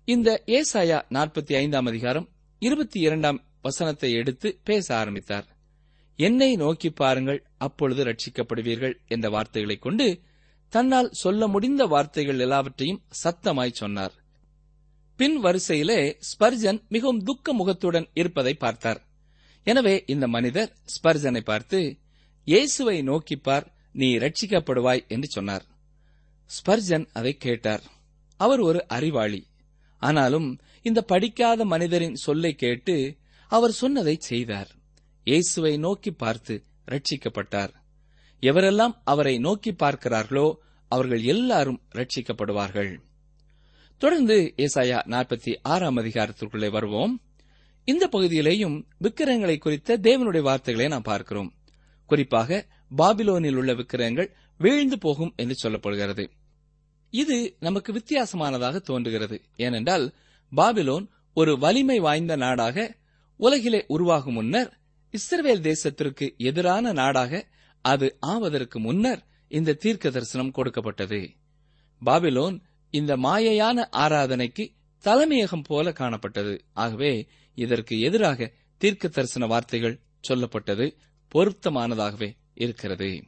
[0.06, 5.58] இந்த ஏசாயா நாற்பத்தி ஐந்தாம் அதிகாரம் இருபத்தி இரண்டாம் வசனத்தை எடுத்து பேச ஆரம்பித்தார்.
[6.16, 10.20] என்னை நோக்கி பாருங்கள் அப்பொழுது ரட்சிக்கப்படுவீர்கள் என்ற வார்த்தைகளைக் கொண்டு
[10.70, 14.25] தன்னால் சொல்ல முடிந்த வார்த்தைகள் எல்லாவற்றையும் சத்தமாய் சொன்னார்.
[15.19, 15.99] பின் வரிசையிலே
[16.30, 18.99] ஸ்பர்ஜன் மிகவும் துக்க முகத்துடன் இருப்பதை பார்த்தார்.
[19.63, 21.80] எனவே இந்த மனிதர் ஸ்பர்ஜனை பார்த்து
[22.47, 25.65] இயேசுவை நோக்கிப்பார் நீ ரட்சிக்கப்படுவாய் என்று சொன்னார்.
[26.49, 27.84] ஸ்பர்ஜன் அதை கேட்டார்.
[28.39, 29.41] அவர் ஒரு அறிவாளி.
[30.01, 30.49] ஆனாலும்
[30.82, 32.95] இந்த படிக்காத மனிதரின் சொல்லை கேட்டு
[33.51, 34.69] அவர் சொன்னதை செய்தார்.
[35.28, 36.56] இயேசுவை நோக்கி பார்த்து
[36.88, 37.73] ரட்சிக்கப்பட்டார்
[38.43, 40.47] எவரெல்லாம் அவரை நோக்கி பார்க்கிறார்களோ
[40.91, 42.91] அவர்கள் எல்லாரும் ரட்சிக்கப்படுவார்கள்
[43.97, 47.21] தொடர்ந்து ஏசாயா நாற்பத்தி ஆறாம் அதிகாரத்திற்குள்ளே வருவோம்.
[47.84, 51.53] இந்த பகுதியிலேயும் விக்கிரகங்களை குறித்த தேவனுடைய வார்த்தைகளை நாம் பார்க்கிறோம்.
[52.05, 52.65] குறிப்பாக
[52.97, 56.29] பாபிலோனில் உள்ள விக்கிரகங்கள் வீழ்ந்து போகும் என்று சொல்லப்படுகிறது.
[57.10, 59.41] இது நமக்கு வித்தியாசமானதாக தோன்றுகிறது.
[59.55, 60.13] ஏனென்றால்
[60.55, 62.95] பாபிலோன் ஒரு வலிமை வாய்ந்த நாடாக
[63.38, 64.79] உலகிலே உருவாகும் முன்னர்
[65.10, 67.47] இஸ்ரேல் தேசத்திற்கு எதிரான நாடாக
[67.81, 71.29] அது ஆவதற்கு முன்னர் இந்த தீர்க்க தரிசனம் கொடுக்கப்பட்டது.
[72.05, 72.62] பாபிலோன்
[72.95, 74.71] இந்த மாயையான ஆராதனைக்கு
[75.03, 76.60] தலைமையகம் போல காணப்பட்டது.
[76.73, 80.95] ஆகவே இதற்கு எதிராக தீர்க்க தரிசன வார்த்தைகள் சொல்லப்பட்டது
[81.36, 83.23] பொருத்தமானதாகவே இருக்கிறது.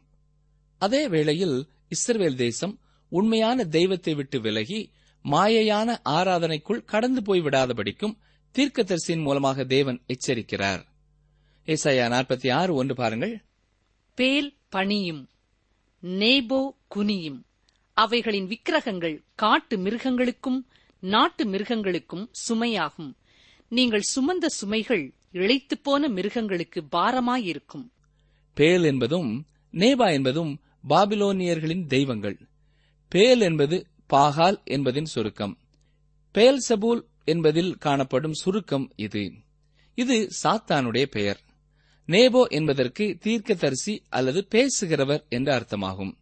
[0.77, 4.91] அதே வேளையில் இஸ்ரவேல் தேசம் உண்மையான தெய்வத்தை விட்டு விலகி
[5.25, 8.17] மாயையான ஆராதனைக்குள் கடந்து போய் விடாதபடிக்கும்
[8.58, 10.84] தீர்க்கதரிசியின் மூலமாக தேவன் எச்சரிக்கிறார்.
[11.65, 13.43] ஏசாயா நாற்பத்தி ஆறு ஒன்று பாருங்கள்.
[14.13, 15.30] பேல் பணியும்
[16.01, 17.47] நேபோ குனியும்.
[17.98, 20.68] அவைகளின் விக்கிரகங்கள் காட்டு மிருகங்களுக்கும்
[21.00, 23.14] நாட்டு மிருகங்களுக்கும் சுமையாகும்.
[23.70, 27.90] நீங்கள் சுமந்த சுமைகள் இழைத்துப் போன மிருகங்களுக்கு பாரமாயிருக்கும்.
[28.54, 32.48] பேல் என்பதும் நேபா என்பதும் பாபிலோனியர்களின் தெய்வங்கள்.
[33.10, 35.58] பேல் என்பது பாகால் என்பதின் சுருக்கம்.
[36.32, 39.32] பேல் சபூல் என்பதில் காணப்படும் சுருக்கம் இது.
[39.96, 41.40] இது சாத்தானுடைய பெயர்.
[42.08, 46.14] நேபோ என்பதற்கு தீர்க்கதரிசி அல்லது பேசுகிறவர் என்ற அர்த்தமாகும்.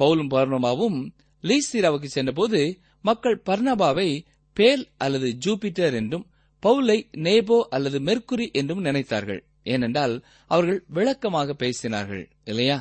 [0.00, 0.98] பவுலும் பர்ணபாவும்
[1.44, 2.60] லீஸ்திராவுக்கு சென்றபோது
[3.02, 4.08] மக்கள் பர்ணபாவை
[4.56, 6.26] பேல் அல்லது ஜூபிட்டர் என்றும்
[6.62, 9.40] பவுலை நேபோ அல்லது மெர்க்குரி என்றும் நினைத்தார்கள்.
[9.62, 10.14] ஏனென்றால்
[10.46, 12.78] அவர்கள் விளக்கமாக பேசினார்கள் இல்லையா?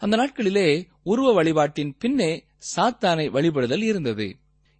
[0.00, 0.68] அந்த நாட்களிலே
[1.02, 2.30] உருவ வழிபாட்டின் பின்னே
[2.76, 4.26] சாத்தானை வழிபடுதல் இருந்தது.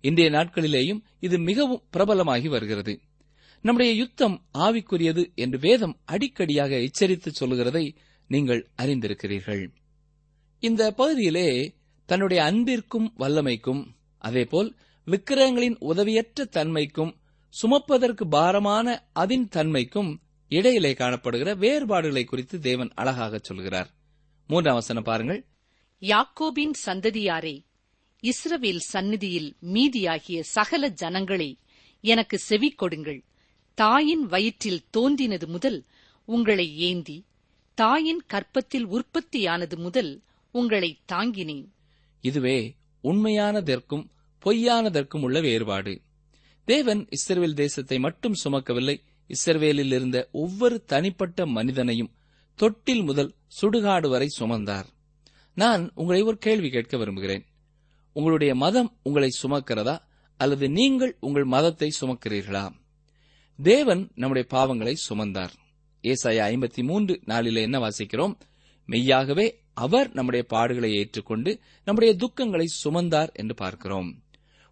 [0.04, 2.94] இன்றைய நாட்களிலேயும் இது மிகவும் பிரபலமாகி வருகிறது.
[3.64, 7.84] நம்முடைய யுத்தம் ஆவிக்குரியது என்று வேதம் அடிக்கடியாக எச்சரித்து சொல்லுகிறதை
[8.30, 9.64] நீங்கள் அறிந்திருக்கிறீர்கள்.
[10.64, 11.48] இந்த பகுதியிலே
[12.06, 13.82] தன்னுடைய அன்பிற்கும் வல்லமைக்கும்
[14.18, 14.74] அதேபோல்
[15.06, 17.12] விக்கிரகங்களின் உதவியற்ற தன்மைக்கும்
[17.54, 20.10] சுமப்பதற்கு பாரமான அதன் தன்மைக்கும்
[20.50, 23.90] இடையிலே காணப்படுகிற வேறுபாடுகளை குறித்து தேவன் அழகாக சொல்கிறார்.
[24.46, 25.40] மூன்றாம் வசனம் பாருங்கள்.
[26.00, 27.56] யாக்கோபின் சந்ததியாரே
[28.22, 31.58] இஸ்ரவேல் சந்நிதியில் மீதியாகிய சகல ஜனங்களே
[32.00, 33.24] எனக்கு செவி கொடுங்கள்.
[33.74, 35.84] தாயின் வயிற்றில் தோன்றினது முதல்
[36.24, 37.24] உங்களை ஏந்தி
[37.74, 40.22] தாயின் கற்பத்தில் உற்பத்தியானது முதல்
[40.54, 41.72] உங்களை தாங்கினேன்.
[42.20, 44.08] இதுவே உண்மையானதற்கும்
[44.44, 46.00] பொய்யானதற்கும் உள்ள வேறுபாடு.
[46.64, 49.00] தேவன் இஸ்ரவேல் தேசத்தை மட்டும் சுமக்கவில்லை.
[49.28, 52.14] இஸ்ரவேலில் இருந்த ஒவ்வொரு தனிப்பட்ட மனிதனையும்
[52.54, 54.84] தொட்டில் முதல் சுடுகாடு வரை சுமந்தார்.
[55.54, 57.44] நான் உங்களை ஒரு கேள்வி கேட்க விரும்புகிறேன்.
[58.12, 59.98] உங்களுடைய மதம் உங்களை சுமக்கிறதா?
[60.36, 62.70] அல்லது நீங்கள் உங்கள் மதத்தை சுமக்கிறீர்களா?
[63.62, 65.52] தேவன் நம்முடைய பாவங்களை சுமந்தார்.
[66.02, 68.36] ஏசாய ஐம்பத்தி மூன்று நாளிலே என்ன வாசிக்கிறோம்?
[68.86, 74.22] மெய்யாகவே அவர் நம்முடைய பாடுகளை ஏற்றுக்கொண்டு நம்முடைய துக்கங்களை சுமந்தார் என்று பார்க்கிறோம்.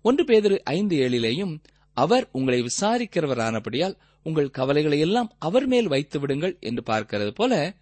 [0.02, 1.62] ஒன்று பேதிரு ஐந்து ஏழிலேயும்
[1.92, 7.74] அவர் உங்களை விசாரிக்கிறவரானபடியால் உங்கள் கவலைகளை எல்லாம் அவர் மேல் வைத்து விடுங்கள் என்று பார்க்கிறது போல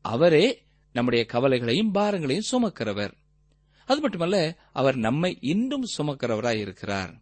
[0.00, 3.12] அவரே நம்முடைய கவலைகளையும் பாரங்களையும் சுமக்கிறவர்.
[3.86, 7.12] அது மட்டுமல்ல அவர் நம்மை இன்றும் சுமக்கிறவராய் இருக்கிறார்.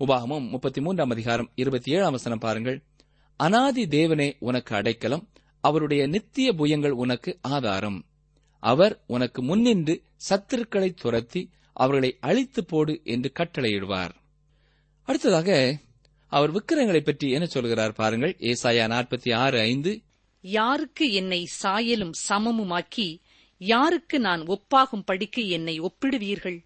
[0.00, 2.82] உபாகமும் முப்பத்தி மூன்றாம் அதிகாரம் இருபத்தி ஏழாம் வசனம் பாருங்கள்.
[3.36, 5.28] அனாதி தேவனே உனக்கு அடைக்கலம்
[5.60, 8.04] அவருடைய நித்திய புயங்கள் உனக்கு ஆதாரம்.
[8.62, 14.10] அவர் உனக்கு முன்னின்று சத்துருக்களை துரத்தி அவர்களை அழித்து போடு என்று கட்டளையிடுவார்.
[15.02, 15.78] அடுத்ததாக
[16.26, 18.36] அவர் விக்கிரங்களை பற்றி என்ன சொல்கிறார் பாருங்கள்.
[18.38, 20.02] ஏசாயா நாற்பத்தி ஆறு ஐந்து.
[20.40, 23.20] யாருக்கு என்னை சாயலும் சமமுமாக்கி
[23.58, 26.64] யாருக்கு நான் ஒப்பாகும் படிக்கு என்னை ஒப்பிடுவீர்கள்?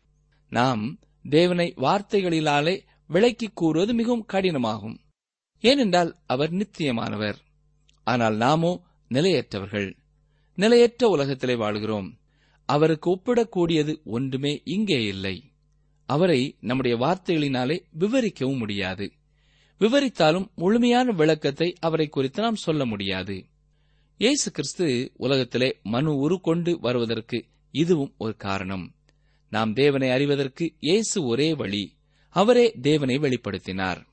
[0.48, 4.98] நாம் தேவனை வார்த்தைகளிலாலே விளக்கிக் கூறுவது மிகவும் கடினமாகும்.
[5.60, 7.34] ஏனென்றால் அவர் நித்தியமானவர்.
[8.04, 9.96] ஆனால் நாமோ நிலையற்றவர்கள்.
[10.56, 12.18] நிலையற்ற உலகத்திலே வாழ்கிறோம்.
[12.64, 15.50] அவருக்கு ஒப்பிடக்கூடியது ஒன்றுமே இங்கே இல்லை.
[16.06, 19.12] அவரை நம்முடைய வார்த்தைகளினாலே விவரிக்கவும் முடியாது.
[19.80, 23.46] விவரித்தாலும் முழுமையான விளக்கத்தை அவரை குறித்து நாம் சொல்ல முடியாது.
[24.16, 28.94] இயேசு கிறிஸ்து உலகத்திலே மனு உருக்கொண்டு வருவதற்கு இதுவும் ஒரு காரணம்.
[29.48, 31.96] நாம் தேவனை அறிவதற்கு இயேசு ஒரே வழி.
[32.28, 34.06] அவரே தேவனை வெளிப்படுத்தினார்.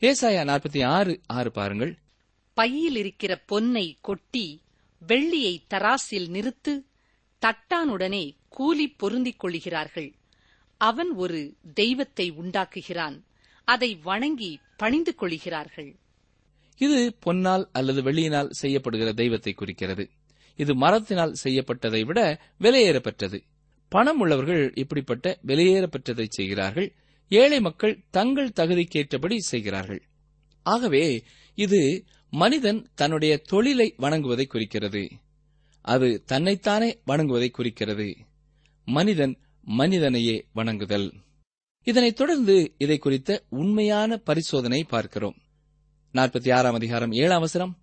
[0.00, 1.98] ஏசாயா நாற்பத்தி ஆறு ஆறு பாருங்கள்.
[2.52, 4.63] பையில் இருக்கிற பொன்னை கொட்டி
[5.06, 6.72] வெள்ளியை தராசில் நிறுத்து
[7.42, 10.10] தட்டானுடனே கூலி பொருந்திக் கொள்கிறார்கள்
[10.76, 13.16] அவன் ஒரு தெய்வத்தை உண்டாக்குகிறான்.
[13.64, 15.96] அதை வணங்கி பணிந்து கொள்கிறார்கள்
[16.76, 20.10] இது பொன்னால் அல்லது வெள்ளியினால் செய்யப்படுகிற தெய்வத்தை குறிக்கிறது.
[20.58, 22.20] இது மரத்தினால் செய்யப்பட்டதை விட
[22.60, 23.38] விலையேறப்பெற்றது
[23.88, 26.88] பணம் உள்ளவர்கள் இப்படிப்பட்ட விலையேறப்பெற்றதை செய்கிறார்கள்.
[27.28, 30.02] ஏழை மக்கள் தங்கள் தகுதிக்கேற்றபடி செய்கிறார்கள்.
[30.62, 31.22] ஆகவே
[31.58, 35.08] இது மனிதன் தன்னுடைய தொழிலை வணங்குவதை குறிக்கிறது.
[35.80, 38.16] அது தன்னைத்தானே வணங்குவதை குறிக்கிறது.
[38.84, 41.12] மனிதன் மனிதனையே வணங்குதல்.
[41.82, 45.36] இதனைத் தொடர்ந்து இதை குறித்த உண்மையான பரிசோதனை பார்க்கிறோம்.
[46.12, 47.78] நாற்பத்தி ஆறாம் அதிகாரம் ஏழாம் அவசரம்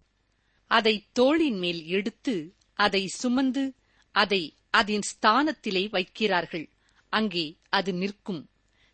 [0.68, 3.74] அதை தோளின் மேல் எடுத்து அதை சுமந்து
[4.12, 6.70] அதை அதன் ஸ்தானத்திலே வைக்கிறார்கள்.
[7.10, 8.50] அங்கே அது நிற்கும்.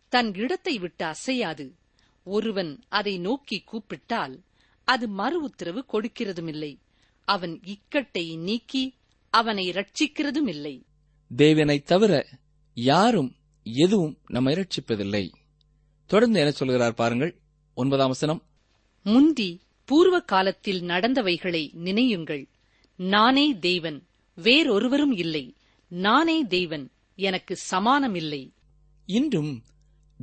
[0.10, 1.76] தன் இடத்தை விட்டு அசையாது.
[2.24, 4.46] ஒருவன் அதை நோக்கி கூப்பிட்டால்
[4.88, 6.80] அது மறு உத்தரவு கொடுக்கிறதுமில்லை.
[7.26, 8.94] அவன் இக்கட்டை நீக்கி
[9.30, 10.86] அவனை ரட்சிக்கிறதும் இல்லை
[11.38, 12.28] தேவனைத் தவிர
[12.74, 15.32] யாரும் எதுவும் நம்மை ரட்சிப்பதில்லை
[16.06, 17.40] தொடர்ந்து என்ன சொல்கிறார் பாருங்கள்.
[17.74, 18.44] ஒன்பதாம் வசனம்.
[19.04, 22.50] முந்தி பூர்வ காலத்தில் நடந்தவைகளை நினையுங்கள்.
[22.96, 25.56] நானே தேவன் வேறொருவரும் இல்லை.
[25.88, 28.54] நானே தேவன் எனக்கு சமானமில்லை.
[29.06, 29.64] இன்றும்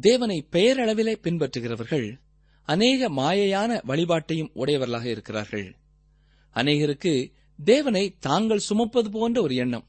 [0.00, 2.22] தேவனை பெயரளவிலே பின்பற்றுகிறவர்கள்
[2.64, 5.76] அநேக மாயையான வழிபாட்டையும் உடையவர்களாக இருக்கிறார்கள்.
[6.54, 7.32] அநேகருக்கு
[7.64, 9.86] தேவனை தாங்கள் சுமப்பது போன்ற ஒரு எண்ணம்.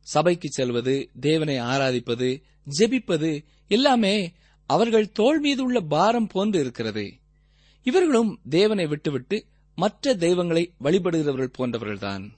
[0.00, 2.42] சபைக்கு செல்வது தேவனை ஆராதிப்பது
[2.78, 4.32] ஜெபிப்பது எல்லாமே
[4.66, 7.12] அவர்கள் தோள் மீது உள்ள பாரம் போன்று இருக்கிறது.
[7.82, 12.30] இவர்களும் தேவனை விட்டுவிட்டு மற்ற தெய்வங்களை வழிபடுகிறவர்கள் போன்றவர்கள்தான்.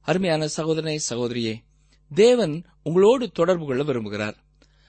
[0.00, 1.54] அருமையான சகோதரனை சகோதரியே
[2.14, 4.34] தேவன் உங்களோடு தொடர்பு கொள்ள விரும்புகிறார்.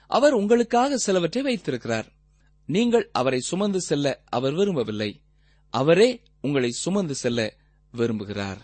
[0.06, 2.06] அவர் உங்களுக்காக சிலவற்றை வைத்திருக்கிறார்.
[2.74, 4.06] நீங்கள் அவரை சுமந்து செல்ல
[4.36, 5.10] அவர் விரும்பவில்லை.
[5.74, 6.08] அவரே
[6.46, 7.40] உங்களை சுமந்து செல்ல
[7.94, 8.60] விரும்புகிறார்.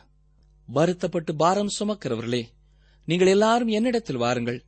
[0.68, 2.42] வருத்தப்பட்டு பாரம் சுமக்கிறவர்களே
[3.08, 4.60] நீங்கள் எல்லாரும் என்னிடத்தில் வாருங்கள்.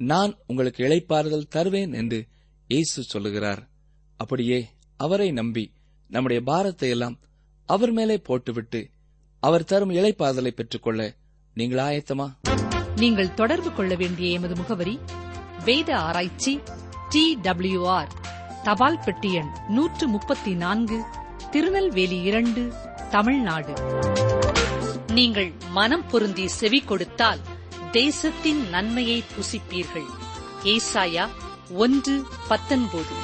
[0.00, 2.18] நான் உங்களுக்கு இழைப்பாறுதல் தருவேன் என்று
[2.70, 3.62] இயேசு சொல்லுகிறார்.
[4.20, 4.60] அப்படியே
[5.00, 5.64] அவரை நம்பி
[6.10, 7.16] நம்முடைய பாரத்தை எல்லாம்
[7.68, 8.80] அவர் மேலே போட்டுவிட்டு
[9.42, 11.02] அவர் தரும் இளைப்பாறுதலை பெற்றுக்கொள்ள
[11.56, 12.26] நீங்கள் ஆயத்தமா?
[13.02, 14.94] நீங்கள் தொடர்பு கொள்ள வேண்டிய எமது முகவரி
[15.64, 16.54] வேத ஆராய்ச்சி
[17.12, 18.10] டி டபிள்யூ ஆர்.
[18.62, 21.04] தபால் பெட்டி எண் நூற்று முப்பத்தி நான்கு
[21.50, 22.72] திருநெல்வேலி இரண்டு
[23.10, 23.74] தமிழ்நாடு.
[25.12, 27.38] நீங்கள் மனம் பொருந்தி செவி கொடுத்தால்
[27.90, 30.08] தேசத்தின் நன்மையை புசிப்பீர்கள்.
[30.64, 31.28] ஏசாயா
[31.70, 33.14] ஒன்று பத்தொன்பது.